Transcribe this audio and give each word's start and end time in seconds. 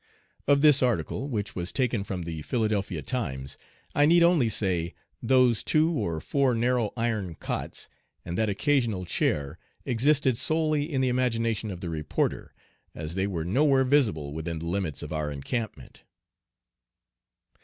Of 0.47 0.63
this 0.63 0.81
article, 0.81 1.29
which 1.29 1.55
was 1.55 1.71
taken 1.71 2.03
from 2.03 2.23
the 2.23 2.41
Philadelphia 2.41 3.03
Times, 3.03 3.55
I 3.93 4.07
need 4.07 4.23
only 4.23 4.49
say, 4.49 4.95
those 5.21 5.63
"two 5.63 5.91
or 5.91 6.19
four 6.19 6.55
narrow 6.55 6.91
iron 6.97 7.35
cots" 7.35 7.87
and 8.25 8.35
that 8.35 8.49
"occasional 8.49 9.05
chair" 9.05 9.59
existed 9.85 10.37
solely 10.39 10.91
in 10.91 11.01
the 11.01 11.09
imagination 11.09 11.69
of 11.69 11.81
the 11.81 11.89
reporter, 11.91 12.51
as 12.95 13.13
they 13.13 13.27
were 13.27 13.45
nowhere 13.45 13.83
visible 13.83 14.33
within 14.33 14.57
the 14.57 14.65
limits 14.65 15.03
of 15.03 15.13
our 15.13 15.29
encampment. 15.31 16.01